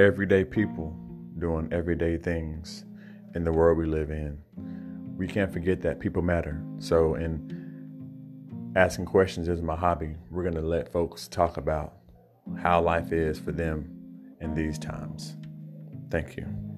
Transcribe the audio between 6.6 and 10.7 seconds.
So, in asking questions is my hobby. We're going to